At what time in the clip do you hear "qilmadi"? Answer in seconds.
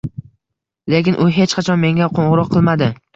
2.55-2.89